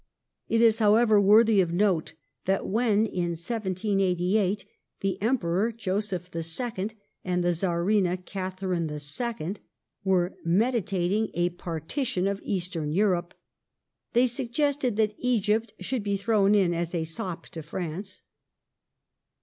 It 0.47 0.63
is, 0.63 0.79
however, 0.79 1.21
worthy 1.21 1.61
of 1.61 1.71
note 1.71 2.15
that 2.45 2.65
when 2.65 3.05
in 3.05 3.35
1788 3.37 4.65
the 5.01 5.21
Emperor 5.21 5.71
Joseph 5.71 6.35
II. 6.35 6.89
and 7.23 7.43
the 7.43 7.53
Czarina 7.53 8.17
Catherine 8.17 8.89
II. 8.89 9.55
were 10.03 10.35
medi 10.43 10.81
tating 10.81 11.29
a 11.35 11.49
partition 11.49 12.25
of 12.25 12.41
Eastern 12.43 12.91
Europe, 12.91 13.35
they 14.13 14.25
suggested 14.25 14.95
that 14.95 15.13
Egypt 15.19 15.71
should 15.79 16.01
be 16.01 16.17
thrown 16.17 16.55
as 16.73 16.95
a 16.95 17.03
sop 17.03 17.45
to 17.49 17.61
France. 17.61 18.23